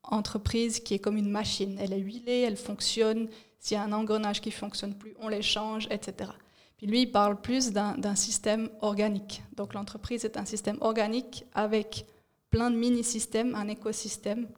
[0.09, 1.77] entreprise qui est comme une machine.
[1.81, 3.29] Elle est huilée, elle fonctionne.
[3.61, 6.31] S'il y a un engrenage qui fonctionne plus, on l'échange, etc.
[6.77, 9.43] Puis lui, il parle plus d'un système organique.
[9.57, 12.07] Donc l'entreprise est un système organique avec
[12.51, 14.49] plein de mini-systèmes, un écosystème,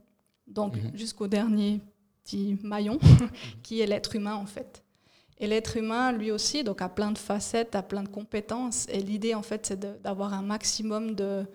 [0.47, 0.91] donc Mhm.
[0.95, 1.81] jusqu'au dernier
[2.23, 2.99] petit maillon,
[3.63, 4.85] qui est l'être humain en fait.
[5.39, 8.87] Et l'être humain, lui aussi, donc a plein de facettes, a plein de compétences.
[8.91, 11.47] Et l'idée, en fait, c'est d'avoir un maximum de,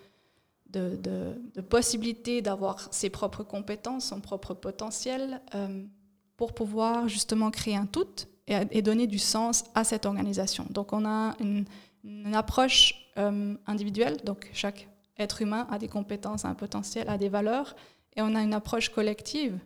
[0.75, 5.83] de, de- de possibilités d'avoir ses propres compétences, son propre potentiel, euh,
[6.37, 8.07] pour pouvoir justement créer un tout
[8.47, 10.65] et, donner du sens à cette organisation.
[10.69, 11.65] Donc on a une,
[12.35, 17.75] approche euh, individuelle, donc chaque être humain a des compétences, un potentiel, a des valeurs,
[18.15, 19.57] et on a une approche collective.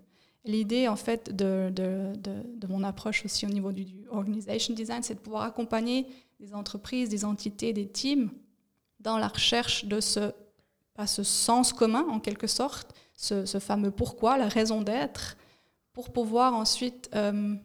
[0.46, 4.74] L'idée, en fait, de, de, de- de mon approche aussi au niveau du, du organization
[4.74, 6.06] design, c'est de pouvoir accompagner
[6.40, 8.30] des entreprises, des entités, des teams
[9.02, 10.32] dans la recherche de ce,
[11.00, 15.38] pas ce sens commun, en quelque sorte, ce, fameux pourquoi, la raison d'être,
[15.94, 17.56] pour pouvoir ensuite euh,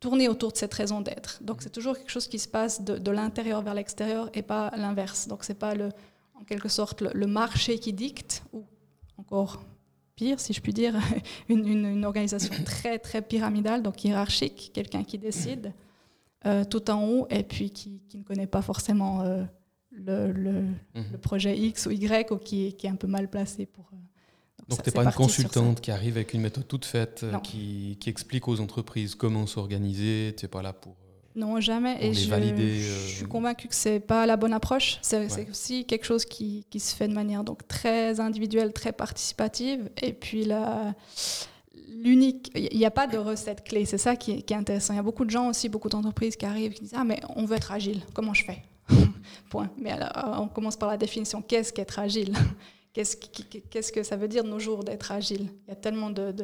[0.00, 1.42] tourner autour de cette raison d'être.
[1.42, 5.28] Donc c'est toujours quelque chose qui se passe de, l'intérieur vers l'extérieur et pas l'inverse.
[5.28, 5.90] Donc c'est pas le,
[6.32, 8.64] en quelque sorte le, marché qui dicte, ou
[9.18, 9.62] encore
[10.16, 10.94] pire, si je puis dire,
[11.50, 15.74] une, organisation très très pyramidale, donc hiérarchique, quelqu'un qui décide
[16.46, 19.44] euh, tout en haut et puis qui, qui ne connaît pas forcément euh,
[19.90, 20.62] le, le-
[20.94, 21.04] Mhm.
[21.12, 23.90] le projet X ou Y ou qui, est- qui est un peu mal placé pour.
[23.92, 23.96] euh,
[24.68, 27.96] Donc, tu n'es pas une consultante qui arrive avec une méthode toute faite, euh, qui,
[28.00, 30.32] qui explique aux entreprises comment s'organiser.
[30.36, 30.92] Tu n'es pas là pour.
[30.92, 31.94] euh, Non, jamais.
[31.96, 34.98] Pour Et les je, valider, je suis convaincue que c'est pas la bonne approche.
[35.02, 35.50] C'est c'est Ouais.
[35.50, 39.90] aussi quelque chose qui, qui se fait de manière donc très individuelle, très participative.
[40.02, 40.94] Et puis la
[41.92, 43.84] l'unique, il n'y a pas de recette clé.
[43.84, 44.92] C'est ça qui est, qui est intéressant.
[44.94, 47.20] Il y a beaucoup de gens aussi, beaucoup d'entreprises qui arrivent qui disent ah mais
[47.36, 48.00] on veut être agile.
[48.14, 48.62] Comment je fais?
[49.50, 49.70] Point.
[49.78, 51.42] Mais alors, on commence par la définition.
[51.42, 52.34] Qu'est-ce qu'être agile?
[52.92, 55.48] Qu'est-ce que ça veut dire de nos jours d'être agile?
[55.66, 56.34] Il y a tellement de,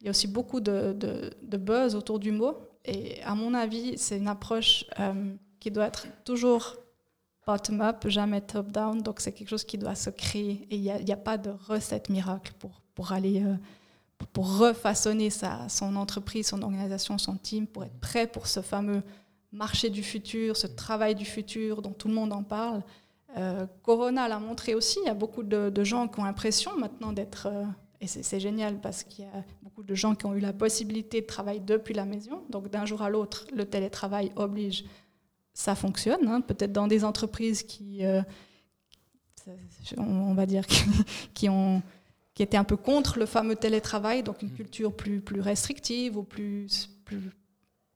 [0.00, 2.56] il y a aussi beaucoup de, buzz autour du mot.
[2.84, 6.76] Et à mon avis, c'est une approche euh, qui doit être toujours
[7.46, 9.00] bottom-up, jamais top-down.
[9.02, 10.66] Donc c'est quelque chose qui doit se créer.
[10.70, 13.42] Et il n'y a, a, pas de recette miracle pour, pour aller...
[13.42, 13.56] Euh,
[14.32, 19.02] pour refaçonner sa, son entreprise, son organisation, son team, pour être prêt pour ce fameux
[19.54, 22.82] marché du futur, ce travail du futur dont tout le monde en parle.
[23.36, 27.12] Euh, Corona l'a montré aussi, il y a beaucoup de, gens qui ont l'impression maintenant
[27.12, 27.46] d'être...
[27.46, 27.64] Euh,
[28.00, 31.22] et c'est génial parce qu'il y a beaucoup de gens qui ont eu la possibilité
[31.22, 32.42] de travailler depuis la maison.
[32.50, 34.84] Donc d'un jour à l'autre, le télétravail oblige.
[35.54, 36.42] Ça fonctionne, hein.
[36.42, 38.20] peut-être dans des entreprises qui, euh,
[39.96, 40.66] on va dire,
[41.34, 41.80] qui ont
[42.34, 44.56] qui était un peu contre le fameux télétravail, donc une mm.
[44.56, 47.30] culture plus, plus restrictive ou plus, plus,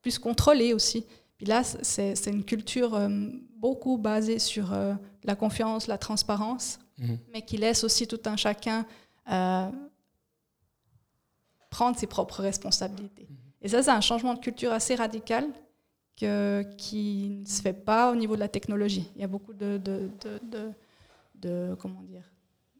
[0.01, 1.05] plus contrôlée aussi.
[1.38, 3.09] Puis là, c'est une culture euh,
[3.57, 7.14] beaucoup basée sur euh, la confiance, la transparence, mm.
[7.33, 8.85] mais qui laisse aussi tout un chacun
[9.31, 9.70] euh,
[11.70, 13.29] prendre ses propres responsabilités.
[13.31, 13.37] Mm.
[13.62, 15.46] Et ça, c'est un changement de culture assez radical
[16.16, 19.09] que, qui ne se fait pas au niveau de la technologie.
[19.14, 20.11] Il y a beaucoup de, de,
[20.42, 20.72] de,
[21.37, 22.24] de comment dire,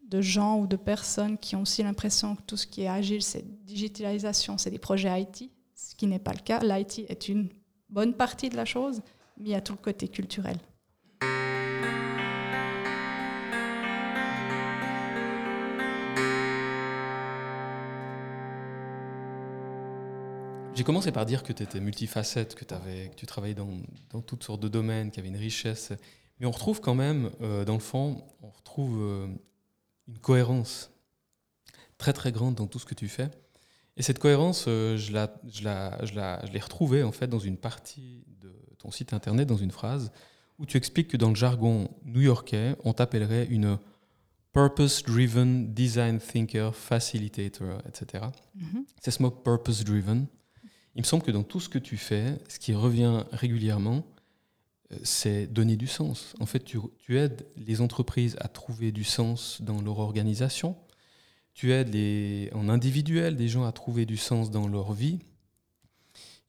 [0.03, 3.23] de gens ou de personnes qui ont aussi l'impression que tout ce qui est agile,
[3.23, 6.59] c'est digitalisation, c'est des projets IT, ce qui n'est pas le cas.
[6.59, 7.49] L'IT est une
[7.89, 9.03] bonne partie de la chose,
[9.39, 10.59] mais il y a tout le côté culturel.
[20.75, 22.65] J'ai commencé par dire que tu étais multifacette, que,
[23.17, 23.69] tu travaillais dans,
[24.11, 25.93] dans, toutes sortes de domaines, qu'il y avait une richesse.
[26.39, 29.27] Mais on retrouve quand même, euh, dans le fond, on retrouve euh,
[30.07, 30.93] une cohérence
[31.99, 33.29] très très grande dans tout ce que tu fais.
[33.99, 37.27] Et cette cohérence, euh, je, la, je, la, je, la, je l'ai retrouvée en fait
[37.27, 40.13] dans une partie de ton site internet, dans une phrase,
[40.59, 43.79] où tu expliques que dans le jargon new-yorkais, on t'appellerait une
[44.53, 48.25] purpose-driven design thinker, facilitator, etc.
[48.57, 48.85] Mm-hmm.
[49.01, 50.27] C'est ce mot purpose-driven.
[50.95, 54.05] Il me semble que dans tout ce que tu fais, ce qui revient régulièrement,
[55.03, 56.35] c'est donner du sens.
[56.41, 56.81] En fait, tu,
[57.17, 60.77] aides les entreprises à trouver du sens dans leur organisation.
[61.59, 65.19] Tu aides les, en individuel des gens à trouver du sens dans leur vie.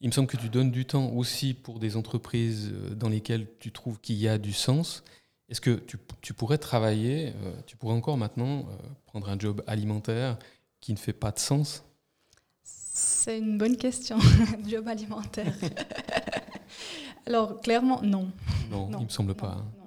[0.01, 3.47] Il me semble que tu donnes du temps aussi pour des entreprises euh, dans lesquelles
[3.57, 5.03] tu trouves qu'il y a du sens.
[5.49, 5.81] Est-ce que
[6.21, 8.75] tu, pourrais travailler, euh, tu pourrais encore maintenant euh,
[9.07, 10.37] prendre un job alimentaire
[10.79, 11.83] qui ne fait pas de sens?
[12.61, 14.19] C'est une bonne question,
[14.67, 15.55] job alimentaire.
[17.25, 18.31] Alors, clairement, non.
[18.69, 19.57] Non, il me semble pas.
[19.57, 19.78] Hein.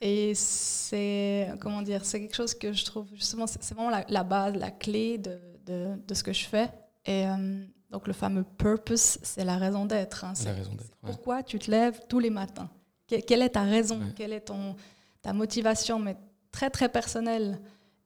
[0.00, 4.54] Et c'est, comment dire, c'est quelque chose que je trouve, justement, c'est vraiment la, base,
[4.54, 6.70] la clé de, de, ce que je fais.
[7.04, 10.24] Et euh, donc, le fameux purpose, c'est la raison d'être.
[10.24, 10.32] Hein.
[10.44, 10.96] la raison d'être.
[11.04, 12.70] Pourquoi tu te lèves tous les matins
[13.06, 14.00] Quelle est ta raison?
[14.16, 14.74] Quelle est ton,
[15.20, 16.16] ta motivation, mais
[16.50, 17.60] très, très personnelle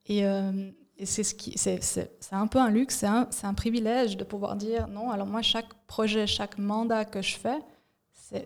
[0.05, 3.27] Et, euh, et c'est, ce qui, c'est, c'est, c'est un peu un luxe, c'est un,
[3.31, 7.37] c'est un privilège de pouvoir dire non, alors moi, chaque projet, chaque mandat que je
[7.37, 7.59] fais,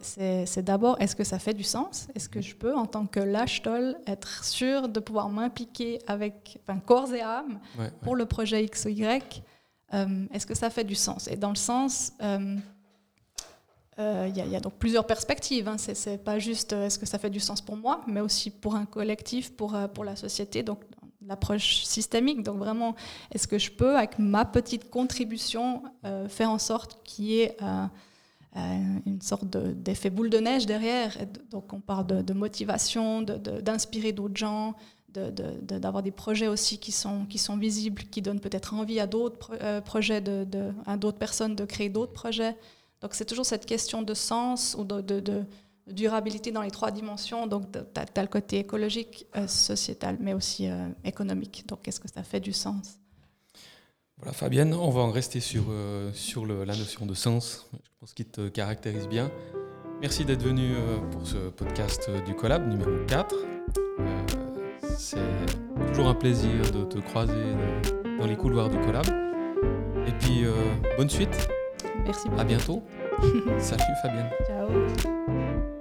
[0.01, 2.07] c'est d'abord, est-ce que ça fait du sens?
[2.15, 6.79] Est-ce que je peux, en tant que lâche-tol, être sûr de pouvoir m'impliquer avec enfin,
[6.79, 7.59] corps et âme
[8.01, 9.43] pour le projet X ou Y?
[9.93, 11.27] Euh, Est-ce que ça fait du sens?
[11.29, 12.57] Et dans le sens, euh,
[13.99, 15.67] euh, il y, a donc plusieurs perspectives.
[15.67, 15.77] Hein.
[15.77, 18.85] C'est pas juste est-ce que ça fait du sens pour moi, mais aussi pour un
[18.85, 20.61] collectif, pour, pour la société.
[20.61, 20.83] Donc
[21.25, 22.43] l'approche systémique.
[22.43, 22.95] Donc vraiment,
[23.31, 25.83] est-ce que je peux, avec ma petite contribution,
[26.27, 27.57] faire en sorte qu'il y ait
[28.55, 31.17] une sorte d'effet boule de neige derrière.
[31.51, 34.75] Donc on parle de, motivation, d'inspirer d'autres gens,
[35.13, 39.57] d'avoir des projets aussi qui sont, qui sont visibles, qui donnent peut-être envie à d'autres
[39.61, 40.45] euh, projets, de,
[40.85, 42.55] à d'autres personnes de créer d'autres projets.
[43.01, 45.45] Donc c'est toujours cette question de sens ou de,
[45.87, 47.47] durabilité dans les trois dimensions.
[47.47, 50.67] Donc tu as, le côté écologique, euh, sociétal, mais aussi
[51.03, 51.65] économique.
[51.67, 52.99] Donc est-ce que ça fait du sens?
[54.19, 57.69] Voilà, Fabienne, on va en rester sur, euh, sur la notion de sens.
[57.73, 59.31] Je pense qu'il te caractérise bien.
[60.01, 63.33] Merci d'être venu euh, pour ce podcast du Collab numéro 4.
[63.99, 64.25] Euh,
[64.97, 65.17] c'est
[65.87, 67.55] toujours un plaisir de te croiser
[68.19, 69.07] dans les couloirs du Collab.
[70.05, 70.43] Et puis,
[70.97, 71.49] bonne suite.
[72.03, 72.41] Merci beaucoup.
[72.41, 72.83] À bientôt.
[73.59, 74.29] Salut Fabienne.
[74.47, 75.78] Ciao.